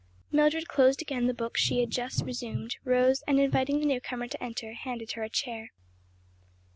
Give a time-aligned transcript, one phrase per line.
[0.31, 4.27] Mildred closed again the book she had just resumed, rose and inviting the new comer
[4.27, 5.69] to enter, handed her a chair.